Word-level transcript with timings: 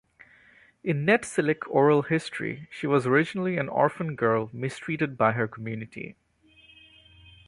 In 0.83 1.05
Netsilik 1.05 1.69
oral 1.69 2.01
history, 2.01 2.67
she 2.71 2.87
was 2.87 3.05
originally 3.05 3.57
an 3.59 3.69
orphan 3.69 4.15
girl 4.15 4.49
mistreated 4.51 5.15
by 5.15 5.33
her 5.33 5.47
community. 5.47 6.15